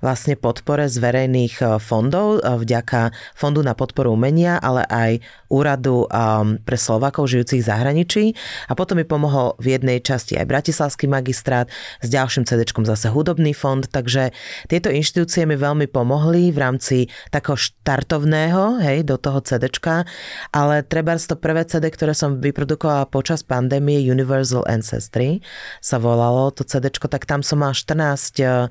vlastne 0.00 0.34
podpore 0.36 0.86
z 0.88 0.96
verejných 0.98 1.54
eh, 1.62 1.68
fondov. 1.82 2.42
Vďaka 2.60 3.10
Fondu 3.32 3.64
na 3.64 3.72
podporu 3.72 4.12
umenia, 4.12 4.60
ale 4.60 4.84
aj 4.86 5.10
úradu 5.48 6.06
um, 6.06 6.60
pre 6.62 6.76
Slovakov 6.76 7.26
žijúcich 7.26 7.64
v 7.64 7.68
zahraničí. 7.68 8.24
A 8.70 8.76
potom 8.76 9.00
mi 9.00 9.08
pomohol 9.08 9.58
v 9.58 9.74
jednej 9.76 9.98
časti 10.04 10.36
aj 10.36 10.46
Bratislavský 10.46 11.10
magistrát, 11.10 11.66
s 12.04 12.08
ďalším 12.08 12.44
CD 12.44 12.62
zase 12.70 13.08
hudobný 13.10 13.52
fond, 13.56 13.82
takže 13.84 14.30
tieto 14.70 14.88
inštitúcie 14.88 15.44
mi 15.44 15.58
veľmi 15.58 15.90
pomohli 15.90 16.54
v 16.54 16.58
rámci 16.58 16.96
takého 17.34 17.58
štartovného, 17.58 18.80
hej, 18.84 19.04
do 19.04 19.16
toho 19.18 19.42
CD, 19.42 19.68
ale 20.54 20.82
treba 20.86 21.16
to 21.16 21.36
prvé 21.36 21.66
CD, 21.66 21.90
ktoré 21.90 22.16
som 22.16 22.38
vyprodukovala 22.38 23.10
počas 23.10 23.44
pandémie 23.44 24.00
Universal 24.02 24.64
Ancestry 24.66 25.40
sa 25.78 25.96
volalo 25.98 26.50
to 26.50 26.66
CD, 26.66 26.90
tak 26.90 27.26
tam 27.26 27.40
som 27.44 27.62
mal 27.62 27.74
14 27.76 28.40
uh, 28.42 28.70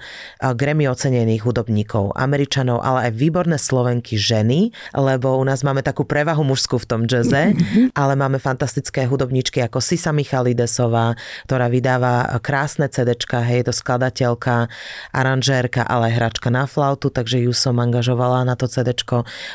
Grammy 0.54 0.88
ocenených 0.88 1.44
hudobníkov, 1.46 2.16
Američanov, 2.16 2.84
ale 2.84 3.10
aj 3.10 3.12
výborné 3.16 3.58
Slovenky 3.80 4.20
ženy, 4.20 4.76
lebo 4.92 5.40
u 5.40 5.44
nás 5.48 5.64
máme 5.64 5.80
takú 5.80 6.04
prevahu 6.04 6.44
mužskú 6.44 6.84
v 6.84 6.84
tom 6.84 7.02
jaze, 7.08 7.56
ale 7.96 8.14
máme 8.20 8.36
fantastické 8.36 9.08
hudobníčky 9.08 9.64
ako 9.64 9.80
Sisa 9.80 10.12
Michalidesová, 10.12 11.16
ktorá 11.48 11.72
vydáva 11.72 12.28
krásne 12.44 12.92
CD, 12.92 13.16
hej, 13.16 13.64
to 13.64 13.72
skladateľka, 13.72 14.68
aranžérka, 15.16 15.88
ale 15.88 16.12
aj 16.12 16.14
hračka 16.20 16.52
na 16.52 16.68
flautu, 16.68 17.08
takže 17.08 17.40
ju 17.40 17.56
som 17.56 17.80
angažovala 17.80 18.44
na 18.44 18.60
to 18.60 18.68
CD. 18.68 18.92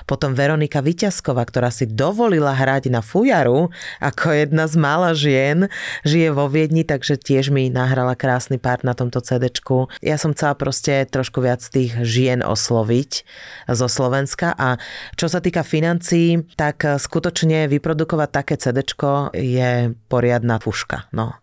Potom 0.09 0.33
Veronika 0.33 0.81
Vyťazková, 0.81 1.45
ktorá 1.45 1.69
si 1.69 1.85
dovolila 1.85 2.57
hrať 2.57 2.89
na 2.89 3.05
fujaru 3.05 3.69
ako 4.01 4.33
jedna 4.33 4.65
z 4.65 4.75
mála 4.81 5.13
žien, 5.13 5.69
žije 6.09 6.33
vo 6.33 6.49
Viedni, 6.49 6.81
takže 6.81 7.21
tiež 7.21 7.53
mi 7.53 7.69
nahrala 7.69 8.17
krásny 8.17 8.57
pár 8.57 8.81
na 8.89 8.97
tomto 8.97 9.21
CD. 9.21 9.53
Ja 10.01 10.17
som 10.17 10.33
chcela 10.33 10.57
proste 10.57 11.05
trošku 11.13 11.45
viac 11.45 11.61
tých 11.61 11.93
žien 12.01 12.41
osloviť 12.41 13.29
zo 13.69 13.85
Slovenska 13.85 14.14
a 14.55 14.79
čo 15.19 15.27
sa 15.27 15.43
týka 15.43 15.67
financií, 15.67 16.39
tak 16.55 16.87
skutočne 16.87 17.67
vyprodukovať 17.67 18.29
také 18.31 18.55
CD 18.55 18.87
je 19.35 19.95
poriadna 20.07 20.63
puška. 20.63 21.11
No. 21.11 21.35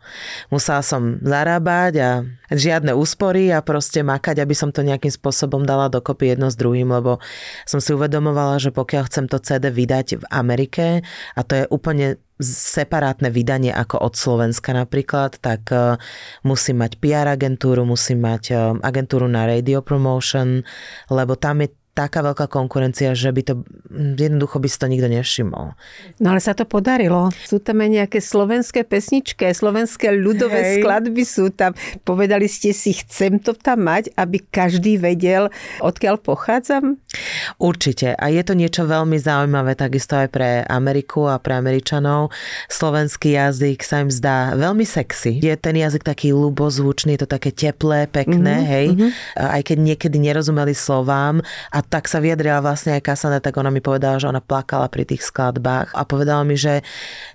Musela 0.47 0.81
som 0.81 1.19
zarábať 1.19 1.93
a 1.99 2.09
žiadne 2.51 2.95
úspory 2.95 3.51
a 3.51 3.63
proste 3.63 4.03
makať, 4.03 4.39
aby 4.39 4.55
som 4.55 4.71
to 4.71 4.83
nejakým 4.83 5.11
spôsobom 5.11 5.63
dala 5.63 5.91
dokopy 5.91 6.35
jedno 6.35 6.51
s 6.51 6.59
druhým, 6.59 6.91
lebo 6.91 7.19
som 7.67 7.79
si 7.79 7.91
uvedomovala, 7.95 8.59
že 8.59 8.71
pokiaľ 8.71 9.03
chcem 9.07 9.25
to 9.27 9.39
CD 9.39 9.71
vydať 9.71 10.21
v 10.21 10.25
Amerike 10.31 10.85
a 11.35 11.41
to 11.43 11.63
je 11.63 11.65
úplne 11.71 12.19
separátne 12.41 13.29
vydanie 13.29 13.69
ako 13.69 14.01
od 14.01 14.13
Slovenska 14.17 14.73
napríklad, 14.73 15.37
tak 15.39 15.69
e, 15.69 16.01
musím 16.41 16.81
mať 16.81 16.97
PR 16.97 17.29
agentúru, 17.29 17.85
musím 17.85 18.25
mať 18.25 18.43
e, 18.49 18.53
agentúru 18.81 19.29
na 19.29 19.45
radio 19.45 19.85
promotion, 19.85 20.65
lebo 21.13 21.37
tam 21.37 21.61
je 21.61 21.69
taká 22.08 22.25
veľká 22.25 22.46
konkurencia, 22.50 23.13
že 23.13 23.29
by 23.29 23.41
to 23.46 23.53
jednoducho 23.91 24.58
by 24.58 24.67
si 24.72 24.77
to 24.79 24.88
nikto 24.88 25.08
nevšimol. 25.12 25.75
No 26.24 26.27
ale 26.31 26.41
sa 26.41 26.55
to 26.55 26.63
podarilo. 26.63 27.29
Sú 27.43 27.60
tam 27.60 27.84
aj 27.84 27.89
nejaké 28.01 28.20
slovenské 28.24 28.88
pesničky, 28.88 29.51
slovenské 29.51 30.15
ľudové 30.15 30.62
Hej. 30.63 30.74
skladby 30.81 31.24
sú 31.27 31.51
tam. 31.51 31.75
Povedali 32.08 32.48
ste 32.48 32.72
si, 32.72 32.96
chcem 32.96 33.38
to 33.38 33.51
tam 33.51 33.86
mať, 33.86 34.15
aby 34.15 34.39
každý 34.39 34.96
vedel, 34.96 35.51
odkiaľ 35.84 36.17
pochádzam? 36.24 36.98
Určite. 37.60 38.15
A 38.15 38.31
je 38.31 38.41
to 38.41 38.55
niečo 38.55 38.88
veľmi 38.88 39.20
zaujímavé 39.20 39.75
takisto 39.75 40.15
aj 40.15 40.27
pre 40.31 40.50
Ameriku 40.65 41.27
a 41.27 41.36
pre 41.38 41.60
Američanov. 41.60 42.31
Slovenský 42.72 43.36
jazyk 43.36 43.84
sa 43.84 44.01
im 44.03 44.10
zdá 44.12 44.55
veľmi 44.55 44.88
sexy. 44.88 45.43
Je 45.43 45.51
ten 45.60 45.75
jazyk 45.75 46.08
taký 46.08 46.31
ľubozvučný, 46.31 47.20
je 47.20 47.22
to 47.27 47.29
také 47.29 47.51
teplé, 47.51 48.08
pekné, 48.08 48.63
mm-hmm. 48.63 48.72
hej. 48.72 48.88
Mm-hmm. 48.96 49.12
Aj 49.36 49.62
keď 49.62 49.77
niekedy 49.84 50.17
nerozumeli 50.17 50.72
slovám 50.72 51.43
a 51.75 51.79
tak 51.91 52.07
sa 52.07 52.24
vyjadrila 52.24 52.63
vlastne 52.63 52.95
aj 52.95 53.03
Kasana, 53.03 53.43
tak 53.43 53.60
ona 53.60 53.67
mi 53.67 53.83
povedala, 53.83 54.15
že 54.15 54.31
ona 54.31 54.39
plakala 54.39 54.88
pri 54.88 55.03
tých 55.03 55.27
skladbách 55.27 55.91
a 55.91 56.07
povedala 56.07 56.48
mi, 56.48 56.55
že 56.55 56.79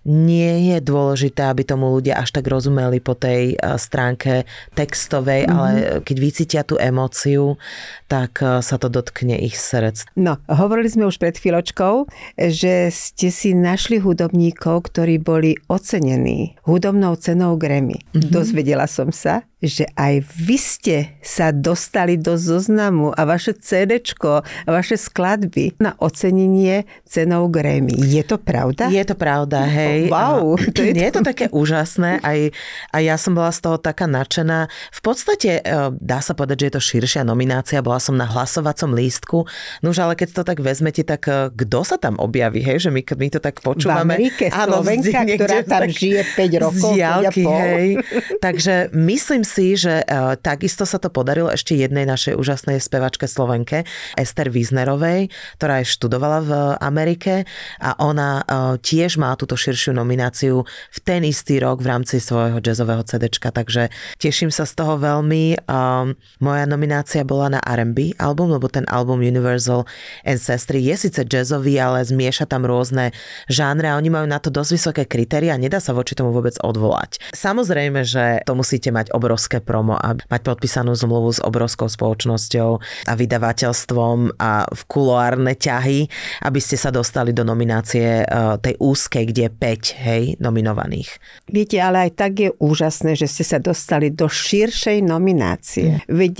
nie 0.08 0.72
je 0.72 0.80
dôležité, 0.80 1.44
aby 1.44 1.60
tomu 1.68 1.92
ľudia 1.92 2.16
až 2.16 2.32
tak 2.32 2.48
rozumeli 2.48 3.04
po 3.04 3.12
tej 3.12 3.52
eh, 3.52 3.76
stránke 3.76 4.48
textovej, 4.72 5.44
mm-hmm. 5.44 5.52
ale 5.52 5.70
keď 6.00 6.16
vycítia 6.16 6.62
tú 6.64 6.80
emóciu, 6.80 7.60
tak 8.08 8.40
eh, 8.40 8.64
sa 8.64 8.80
to 8.80 8.88
dotkne 8.88 9.36
ich 9.36 9.60
srdc. 9.60 10.08
No, 10.16 10.40
hovorili 10.48 10.88
sme 10.88 11.04
už 11.04 11.20
pred 11.20 11.36
chvíľočkou, 11.36 12.08
že 12.48 12.88
ste 12.88 13.28
si 13.28 13.52
našli 13.52 14.00
hudobníkov, 14.00 14.88
ktorí 14.88 15.20
boli 15.20 15.60
ocenení 15.68 16.56
hudobnou 16.64 17.12
cenou 17.20 17.60
Grammy. 17.60 18.00
Mm-hmm. 18.00 18.32
Dozvedela 18.32 18.88
som 18.88 19.12
sa, 19.12 19.44
že 19.64 19.88
aj 19.96 20.20
vy 20.36 20.56
ste 20.60 20.96
sa 21.25 21.48
dostali 21.48 22.20
do 22.20 22.36
zoznamu 22.36 23.08
a 23.16 23.25
vaše 23.25 23.56
CD 23.56 23.96
a 24.28 24.68
vaše 24.68 25.00
skladby 25.00 25.80
na 25.80 25.96
ocenenie 25.96 26.84
cenou 27.08 27.48
Grammy. 27.48 27.96
Je 27.96 28.20
to 28.20 28.36
pravda? 28.36 28.92
Je 28.92 29.00
to 29.00 29.16
pravda, 29.16 29.64
hej. 29.64 30.12
Wow. 30.12 30.60
To 30.76 30.84
je, 30.84 30.92
je 30.92 31.08
to 31.08 31.25
také 31.25 31.48
úžasné 31.48 32.20
aj, 32.20 32.52
a 32.92 32.96
ja 33.00 33.16
som 33.16 33.32
bola 33.32 33.48
z 33.48 33.64
toho 33.64 33.80
taká 33.80 34.04
nadšená. 34.04 34.68
V 34.92 35.00
podstate 35.00 35.64
e, 35.64 35.88
dá 35.96 36.20
sa 36.20 36.36
povedať, 36.36 36.56
že 36.60 36.66
je 36.68 36.75
to 36.76 36.82
širšia 36.92 37.22
nominácia. 37.25 37.80
Bola 37.80 37.96
som 37.96 38.12
na 38.12 38.28
hlasovacom 38.28 38.92
lístku. 38.92 39.48
No 39.80 39.96
už 39.96 40.04
ale 40.04 40.20
keď 40.20 40.36
to 40.36 40.42
tak 40.44 40.60
vezmete, 40.60 41.00
tak 41.00 41.25
e, 41.32 41.48
kto 41.48 41.80
sa 41.80 41.96
tam 41.96 42.20
objaví, 42.20 42.60
hej? 42.60 42.84
Že 42.84 42.90
my, 42.92 43.02
my 43.08 43.28
to 43.32 43.40
tak 43.40 43.64
počúvame. 43.64 44.20
V 44.20 44.28
Amerike, 44.28 44.44
Áno, 44.52 44.84
Slovenka, 44.84 45.25
ktorá 45.40 45.58
tam 45.64 45.88
žije 45.88 46.20
5 46.36 46.64
rokov, 46.68 46.90
diálky, 46.92 47.42
hej. 47.48 47.88
Takže 48.44 48.92
myslím 48.92 49.45
si, 49.46 49.78
že 49.78 50.02
uh, 50.02 50.34
takisto 50.34 50.82
sa 50.82 50.98
to 50.98 51.06
podarilo 51.06 51.46
ešte 51.46 51.78
jednej 51.78 52.02
našej 52.02 52.34
úžasnej 52.34 52.82
spevačke 52.82 53.30
Slovenke, 53.30 53.86
Ester 54.18 54.50
Wiesnerovej, 54.50 55.30
ktorá 55.60 55.82
aj 55.82 55.86
študovala 55.86 56.38
v 56.42 56.50
Amerike 56.82 57.46
a 57.78 57.94
ona 58.02 58.42
uh, 58.42 58.74
tiež 58.82 59.22
má 59.22 59.30
túto 59.38 59.54
širšiu 59.54 59.94
nomináciu 59.94 60.66
v 60.66 60.98
ten 61.04 61.22
istý 61.22 61.60
rok 61.60 61.84
v 61.84 61.94
rámci 61.94 62.18
svojho 62.18 62.58
jazzového 62.58 63.06
CDčka, 63.06 63.54
takže 63.54 63.92
teším 64.18 64.50
sa 64.50 64.66
z 64.66 64.74
toho 64.74 64.98
veľmi. 64.98 65.68
Um, 65.70 66.18
moja 66.40 66.64
nominácia 66.66 67.22
bola 67.22 67.54
na 67.54 67.60
R&B 67.62 68.16
album, 68.18 68.56
lebo 68.56 68.66
ten 68.66 68.88
album 68.88 69.22
Universal 69.22 69.86
Ancestry 70.24 70.82
je 70.82 71.06
síce 71.06 71.20
jazzový, 71.22 71.78
ale 71.78 72.02
zmieša 72.02 72.48
tam 72.48 72.64
rôzne 72.64 73.14
žánre 73.46 73.92
a 73.92 73.98
oni 74.00 74.08
majú 74.08 74.26
na 74.26 74.42
to 74.42 74.50
dosť 74.50 74.70
vysoké 74.72 75.04
kritéria 75.04 75.54
nedá 75.66 75.82
sa 75.82 75.92
voči 75.92 76.16
tomu 76.16 76.32
vôbec 76.32 76.56
odvolať. 76.62 77.20
Samozrejme, 77.36 78.00
že 78.06 78.40
to 78.48 78.56
musíte 78.56 78.88
mať 78.88 79.12
obrovské 79.12 79.35
promo 79.62 79.94
a 79.94 80.16
mať 80.16 80.40
podpísanú 80.42 80.96
zmluvu 80.96 81.36
s 81.36 81.40
obrovskou 81.40 81.86
spoločnosťou 81.86 82.70
a 83.06 83.12
vydavateľstvom 83.12 84.40
a 84.40 84.66
v 84.66 84.82
kuloárne 84.88 85.54
ťahy, 85.54 86.08
aby 86.42 86.60
ste 86.60 86.74
sa 86.80 86.90
dostali 86.90 87.30
do 87.30 87.44
nominácie 87.44 88.22
e, 88.22 88.24
tej 88.60 88.74
úzkej, 88.80 89.24
kde 89.30 89.42
je 89.46 89.52
5 89.52 90.06
hej, 90.06 90.22
nominovaných. 90.42 91.10
Viete, 91.48 91.78
ale 91.78 92.08
aj 92.08 92.10
tak 92.16 92.32
je 92.40 92.50
úžasné, 92.56 93.14
že 93.14 93.30
ste 93.30 93.44
sa 93.46 93.58
dostali 93.60 94.10
do 94.10 94.26
širšej 94.26 95.04
nominácie. 95.04 96.02
Mm. 96.02 96.10
Veď 96.10 96.34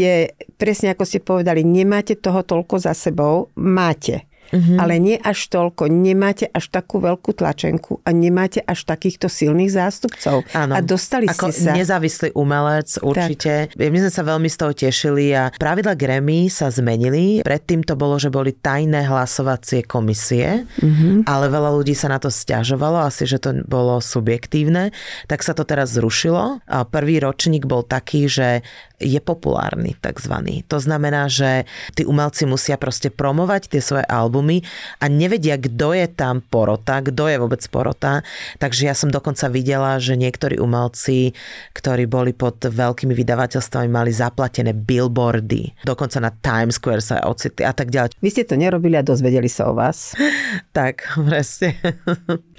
presne 0.56 0.92
ako 0.92 1.04
ste 1.04 1.20
povedali, 1.20 1.62
nemáte 1.62 2.16
toho 2.16 2.42
toľko 2.42 2.80
za 2.82 2.96
sebou, 2.96 3.52
máte 3.54 4.26
mm-hmm. 4.50 4.78
ale 4.78 4.94
nie 4.98 5.16
až 5.18 5.48
toľko. 5.50 5.88
Nemáte 5.90 6.46
až 6.50 6.70
takú 6.70 7.02
veľkú 7.02 7.34
tlačenku 7.36 8.02
a 8.02 8.10
nemáte 8.10 8.62
až 8.62 8.86
takýchto 8.86 9.26
silných 9.30 9.72
zástupcov. 9.72 10.46
Áno. 10.54 10.72
A 10.74 10.80
dostali 10.82 11.26
Ako 11.30 11.50
ste 11.50 11.70
sa... 11.70 11.76
nezávislý 11.76 12.34
umelec, 12.36 12.98
určite. 13.02 13.70
Tak. 13.72 13.78
My 13.78 13.98
sme 14.02 14.12
sa 14.12 14.22
veľmi 14.22 14.48
z 14.50 14.56
toho 14.56 14.72
tešili 14.72 15.32
a 15.34 15.50
pravidla 15.54 15.94
Grammy 15.98 16.48
sa 16.52 16.70
zmenili. 16.70 17.40
Predtým 17.42 17.82
to 17.82 17.94
bolo, 17.98 18.18
že 18.18 18.30
boli 18.30 18.54
tajné 18.54 19.06
hlasovacie 19.06 19.86
komisie, 19.86 20.66
mm-hmm. 20.66 21.26
ale 21.26 21.46
veľa 21.50 21.70
ľudí 21.76 21.94
sa 21.94 22.10
na 22.10 22.18
to 22.18 22.28
stiažovalo, 22.28 23.02
asi, 23.02 23.24
že 23.26 23.38
to 23.38 23.62
bolo 23.66 23.98
subjektívne. 24.02 24.90
Tak 25.30 25.42
sa 25.42 25.54
to 25.54 25.66
teraz 25.66 25.94
zrušilo. 25.94 26.62
A 26.66 26.84
prvý 26.86 27.22
ročník 27.22 27.64
bol 27.64 27.82
taký, 27.86 28.26
že 28.26 28.66
je 28.96 29.20
populárny 29.20 29.92
takzvaný. 30.00 30.64
To 30.72 30.80
znamená, 30.80 31.28
že 31.28 31.68
tí 31.92 32.08
umelci 32.08 32.48
musia 32.48 32.80
proste 32.80 33.12
promovať 33.12 33.68
tie 33.68 33.80
svoje 33.84 34.06
albumy 34.08 34.64
a 35.00 35.08
nevedia, 35.12 35.60
kto 35.60 35.92
je 35.92 36.08
tam 36.08 36.40
porota, 36.40 37.04
kto 37.04 37.28
je 37.28 37.36
vôbec 37.36 37.62
porota. 37.68 38.24
Takže 38.56 38.88
ja 38.88 38.94
som 38.96 39.12
dokonca 39.12 39.52
videla, 39.52 40.00
že 40.00 40.16
niektorí 40.16 40.56
umelci, 40.56 41.36
ktorí 41.76 42.08
boli 42.08 42.32
pod 42.32 42.56
veľkými 42.64 43.12
vydavateľstvami, 43.12 43.88
mali 43.88 44.12
zaplatené 44.12 44.72
billboardy. 44.72 45.84
Dokonca 45.84 46.18
na 46.20 46.32
Times 46.32 46.80
Square 46.80 47.04
sa 47.04 47.20
ocitli 47.28 47.68
a 47.68 47.72
tak 47.76 47.92
ďalej. 47.92 48.16
Vy 48.20 48.28
ste 48.32 48.48
to 48.48 48.56
nerobili 48.56 48.96
a 48.96 49.04
dozvedeli 49.04 49.48
sa 49.48 49.68
o 49.68 49.76
vás. 49.76 50.16
tak, 50.76 51.04
presne. 51.16 51.76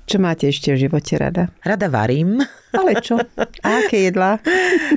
Čo 0.08 0.24
máte 0.24 0.48
ešte 0.48 0.72
v 0.72 0.88
živote 0.88 1.20
rada? 1.20 1.52
Rada 1.68 1.92
varím. 1.92 2.40
Ale 2.72 3.04
čo? 3.04 3.20
A 3.60 3.84
aké 3.84 4.08
jedlá? 4.08 4.40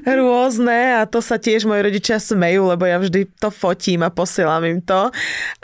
Rôzne 0.07 1.03
a 1.03 1.03
to 1.03 1.19
sa 1.19 1.35
tiež 1.35 1.67
moji 1.67 1.83
rodičia 1.83 2.23
smejú, 2.23 2.71
lebo 2.71 2.87
ja 2.87 3.03
vždy 3.03 3.27
to 3.43 3.51
fotím 3.51 4.07
a 4.07 4.15
posielam 4.15 4.63
im 4.63 4.79
to. 4.79 5.11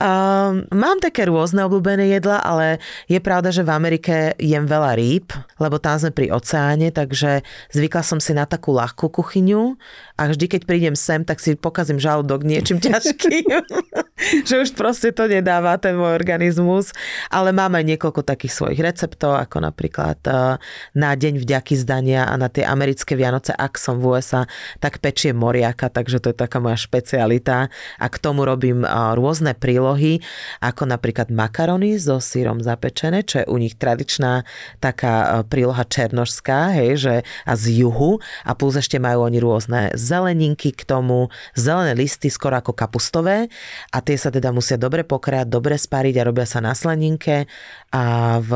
Um, 0.03 0.67
mám 0.75 0.99
také 0.99 1.31
rôzne 1.31 1.63
obľúbené 1.63 2.11
jedla, 2.19 2.43
ale 2.43 2.83
je 3.07 3.23
pravda, 3.23 3.55
že 3.55 3.63
v 3.63 3.71
Amerike 3.71 4.35
jem 4.35 4.67
veľa 4.67 4.99
rýb, 4.99 5.31
lebo 5.63 5.79
tam 5.79 5.95
sme 6.03 6.11
pri 6.11 6.35
oceáne, 6.35 6.91
takže 6.91 7.47
zvykla 7.71 8.03
som 8.03 8.19
si 8.19 8.35
na 8.35 8.51
takú 8.51 8.75
ľahkú 8.75 9.15
kuchyňu 9.15 9.79
a 10.19 10.27
vždy, 10.27 10.59
keď 10.59 10.63
prídem 10.67 10.99
sem, 10.99 11.23
tak 11.23 11.39
si 11.39 11.55
pokazím 11.55 12.03
žalúdok 12.03 12.43
niečím 12.43 12.83
ťažkým. 12.83 13.47
že 14.49 14.63
už 14.63 14.75
proste 14.75 15.15
to 15.15 15.31
nedáva 15.31 15.79
ten 15.79 15.95
môj 15.95 16.17
organizmus, 16.17 16.91
ale 17.31 17.55
máme 17.55 17.83
niekoľko 17.87 18.27
takých 18.27 18.53
svojich 18.53 18.81
receptov, 18.83 19.39
ako 19.39 19.63
napríklad 19.63 20.19
eh, 20.27 20.59
na 20.97 21.11
deň 21.15 21.43
vďaky 21.43 21.75
zdania 21.79 22.27
a 22.27 22.35
na 22.35 22.51
tie 22.51 22.67
americké 22.67 23.15
Vianoce, 23.15 23.55
ak 23.55 23.79
som 23.79 24.03
v 24.03 24.17
USA, 24.17 24.49
tak 24.83 24.99
pečie 24.99 25.31
moriaka, 25.31 25.91
takže 25.91 26.19
to 26.23 26.33
je 26.33 26.37
taká 26.37 26.59
moja 26.59 26.79
špecialita. 26.79 27.69
A 28.01 28.07
k 28.07 28.17
tomu 28.19 28.43
robím 28.43 28.83
eh, 28.83 28.91
rôzne 29.15 29.55
prílohy, 29.55 30.23
ako 30.63 30.91
napríklad 30.91 31.31
makarony 31.31 31.99
so 32.01 32.19
sírom 32.19 32.63
zapečené, 32.63 33.23
čo 33.23 33.43
je 33.43 33.47
u 33.47 33.57
nich 33.61 33.79
tradičná 33.79 34.43
taká 34.83 35.15
eh, 35.23 35.29
príloha 35.47 35.87
černožská, 35.87 36.75
hej, 36.83 36.91
že 36.99 37.15
a 37.47 37.53
z 37.55 37.85
juhu. 37.85 38.19
A 38.43 38.55
plus 38.59 38.79
ešte 38.79 38.99
majú 38.99 39.29
oni 39.29 39.39
rôzne 39.39 39.81
zeleninky 39.95 40.73
k 40.75 40.83
tomu, 40.83 41.29
zelené 41.55 41.95
listy 41.95 42.33
skoro 42.33 42.59
ako 42.59 42.73
kapustové. 42.75 43.49
A 43.93 43.99
tie 44.03 44.16
sa 44.21 44.33
teda 44.33 44.53
musia 44.53 44.77
dobre 44.77 45.05
pokrať, 45.05 45.49
dobre 45.49 45.81
spariť 45.81 46.15
a 46.21 46.27
robia 46.27 46.45
sa 46.45 46.61
na 46.61 46.77
slaninke 46.77 47.49
a 47.93 48.37
v 48.41 48.51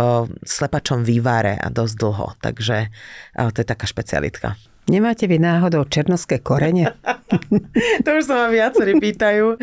slepačom 0.45 1.05
vývare 1.05 1.57
a 1.57 1.69
dosť 1.69 1.95
dlho. 1.97 2.27
Takže 2.41 2.77
to 3.55 3.59
je 3.61 3.67
taká 3.69 3.85
špecialitka. 3.89 4.70
Nemáte 4.91 5.31
vy 5.31 5.39
náhodou 5.39 5.87
černoské 5.87 6.43
korene? 6.43 6.91
to 8.05 8.09
už 8.11 8.27
sa 8.27 8.35
ma 8.43 8.49
viacerí 8.51 8.99
pýtajú. 8.99 9.55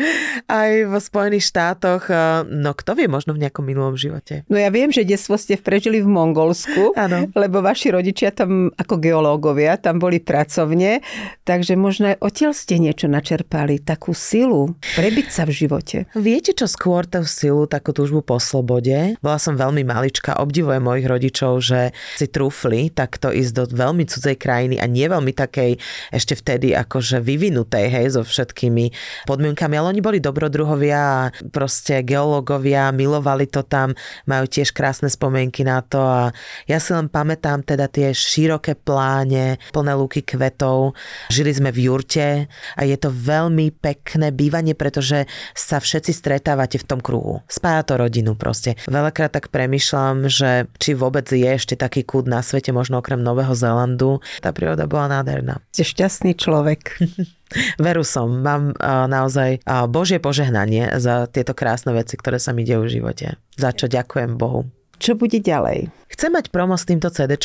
Aj 0.48 0.72
v 0.88 0.94
Spojených 0.96 1.44
štátoch. 1.52 2.08
Eh, 2.08 2.48
no 2.48 2.72
kto 2.72 2.96
vie, 2.96 3.12
možno 3.12 3.36
v 3.36 3.44
nejakom 3.44 3.60
minulom 3.60 3.92
živote. 3.92 4.48
No 4.48 4.56
ja 4.56 4.72
viem, 4.72 4.88
že 4.88 5.04
detstvo 5.04 5.36
ste 5.36 5.60
prežili 5.60 6.00
v 6.00 6.08
Mongolsku, 6.08 6.96
ano. 6.96 7.28
lebo 7.36 7.60
vaši 7.60 7.92
rodičia 7.92 8.32
tam 8.32 8.72
ako 8.72 8.94
geológovia, 8.96 9.76
tam 9.76 10.00
boli 10.00 10.16
pracovne, 10.16 11.04
takže 11.44 11.76
možno 11.76 12.16
aj 12.16 12.24
odtiaľ 12.24 12.56
ste 12.56 12.80
niečo 12.80 13.04
načerpali, 13.12 13.84
takú 13.84 14.16
silu 14.16 14.80
prebiť 14.96 15.28
sa 15.28 15.44
v 15.44 15.52
živote. 15.52 15.96
Viete 16.16 16.56
čo 16.56 16.64
skôr 16.64 17.04
tú 17.04 17.20
silu, 17.28 17.68
takú 17.68 17.92
túžbu 17.92 18.24
po 18.24 18.40
slobode? 18.40 19.20
Bola 19.20 19.36
som 19.36 19.60
veľmi 19.60 19.84
malička, 19.84 20.40
obdivujem 20.40 20.80
mojich 20.80 21.04
rodičov, 21.04 21.60
že 21.60 21.92
si 22.16 22.26
trúfli 22.32 22.88
takto 22.88 23.28
ísť 23.28 23.52
do 23.52 23.64
veľmi 23.68 24.08
cudzej 24.08 24.40
krajiny 24.40 24.80
a 24.80 24.88
nie 24.88 25.04
veľmi 25.18 25.34
takej 25.34 25.74
ešte 26.14 26.38
vtedy 26.38 26.78
akože 26.78 27.18
vyvinutej, 27.18 27.90
hej, 27.90 28.06
so 28.14 28.22
všetkými 28.22 28.94
podmienkami, 29.26 29.74
ale 29.74 29.98
oni 29.98 30.00
boli 30.00 30.22
dobrodruhovia 30.22 30.98
a 31.02 31.34
proste 31.50 32.06
geológovia, 32.06 32.94
milovali 32.94 33.50
to 33.50 33.66
tam, 33.66 33.98
majú 34.30 34.46
tiež 34.46 34.70
krásne 34.70 35.10
spomienky 35.10 35.66
na 35.66 35.82
to 35.82 35.98
a 35.98 36.30
ja 36.70 36.78
si 36.78 36.94
len 36.94 37.10
pamätám 37.10 37.66
teda 37.66 37.90
tie 37.90 38.14
široké 38.14 38.78
pláne, 38.78 39.58
plné 39.74 39.98
lúky 39.98 40.22
kvetov. 40.22 40.94
Žili 41.34 41.58
sme 41.58 41.74
v 41.74 41.90
jurte 41.90 42.46
a 42.78 42.80
je 42.86 42.94
to 42.94 43.10
veľmi 43.10 43.74
pekné 43.74 44.30
bývanie, 44.30 44.78
pretože 44.78 45.26
sa 45.58 45.82
všetci 45.82 46.14
stretávate 46.14 46.78
v 46.78 46.86
tom 46.86 47.02
kruhu. 47.02 47.42
Spája 47.50 47.82
to 47.82 47.98
rodinu 47.98 48.38
proste. 48.38 48.78
Veľakrát 48.86 49.34
tak 49.34 49.50
premyšľam, 49.50 50.30
že 50.30 50.70
či 50.78 50.94
vôbec 50.94 51.26
je 51.26 51.50
ešte 51.50 51.74
taký 51.74 52.06
kút 52.06 52.30
na 52.30 52.38
svete, 52.38 52.70
možno 52.70 53.02
okrem 53.02 53.18
Nového 53.18 53.56
Zélandu. 53.56 54.22
Tá 54.38 54.54
príroda 54.54 54.86
bola 54.86 55.07
nádherná. 55.08 55.64
Ste 55.72 55.84
šťastný 55.88 56.36
človek. 56.36 57.00
Veru 57.80 58.04
som, 58.04 58.44
mám 58.44 58.76
naozaj 59.08 59.64
Božie 59.88 60.20
požehnanie 60.20 61.00
za 61.00 61.24
tieto 61.32 61.56
krásne 61.56 61.96
veci, 61.96 62.20
ktoré 62.20 62.36
sa 62.36 62.52
mi 62.52 62.68
dejú 62.68 62.84
v 62.84 63.00
živote. 63.00 63.40
Za 63.56 63.72
čo 63.72 63.88
ďakujem 63.88 64.36
Bohu. 64.36 64.68
Čo 64.98 65.14
bude 65.14 65.38
ďalej? 65.38 65.94
Chcem 66.08 66.34
mať 66.34 66.50
promo 66.50 66.74
s 66.74 66.88
týmto 66.88 67.12
cd 67.12 67.38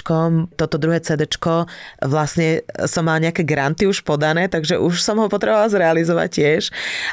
Toto 0.57 0.75
druhé 0.81 0.97
CD 1.03 1.29
vlastne 2.01 2.65
som 2.89 3.05
mal 3.05 3.21
nejaké 3.21 3.45
granty 3.45 3.85
už 3.85 4.01
podané, 4.01 4.49
takže 4.49 4.81
už 4.81 4.97
som 5.03 5.21
ho 5.21 5.29
potrebovala 5.29 5.69
zrealizovať 5.69 6.29
tiež. 6.33 6.61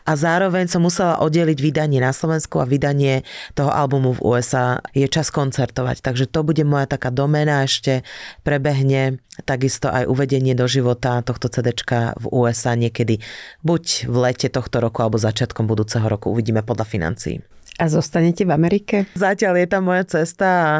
A 0.08 0.16
zároveň 0.16 0.70
som 0.72 0.80
musela 0.80 1.20
oddeliť 1.20 1.58
vydanie 1.60 2.00
na 2.00 2.14
Slovensku 2.14 2.62
a 2.62 2.70
vydanie 2.70 3.26
toho 3.52 3.68
albumu 3.68 4.16
v 4.16 4.24
USA. 4.24 4.80
Je 4.96 5.04
čas 5.10 5.28
koncertovať, 5.28 6.00
takže 6.00 6.30
to 6.30 6.46
bude 6.46 6.62
moja 6.64 6.88
taká 6.88 7.12
domena 7.12 7.66
ešte 7.66 8.06
prebehne 8.46 9.20
takisto 9.44 9.92
aj 9.92 10.08
uvedenie 10.08 10.56
do 10.56 10.64
života 10.64 11.20
tohto 11.20 11.52
CD 11.52 11.76
v 12.16 12.24
USA 12.32 12.72
niekedy 12.72 13.20
buď 13.66 14.06
v 14.06 14.16
lete 14.16 14.48
tohto 14.48 14.80
roku 14.80 15.02
alebo 15.02 15.20
začiatkom 15.20 15.68
budúceho 15.68 16.06
roku. 16.08 16.32
Uvidíme 16.32 16.64
podľa 16.64 16.86
financií. 16.86 17.42
A 17.80 17.88
zostanete 17.88 18.44
v 18.44 18.52
Amerike? 18.52 19.08
Zatiaľ 19.16 19.64
je 19.64 19.66
tam 19.72 19.88
moja 19.88 20.04
cesta 20.04 20.46
a 20.46 20.72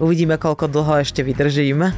uvidíme, 0.00 0.40
koľko 0.40 0.72
dlho 0.72 1.04
ešte 1.04 1.20
vydržím. 1.20 1.92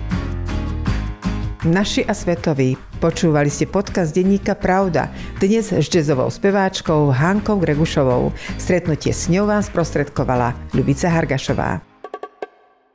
Naši 1.62 2.03
a 2.03 2.15
svetoví, 2.15 2.75
počúvali 2.99 3.50
ste 3.50 3.71
podcast 3.71 4.11
denníka 4.11 4.59
Pravda. 4.59 5.15
Dnes 5.38 5.71
s 5.71 5.87
jazzovou 5.87 6.27
speváčkou 6.27 7.15
Hankou 7.15 7.62
Gregušovou. 7.62 8.35
Stretnutie 8.59 9.15
s 9.15 9.31
ňou 9.31 9.47
vám 9.47 9.63
sprostredkovala 9.63 10.54
Ľubica 10.75 11.06
Hargašová. 11.06 11.88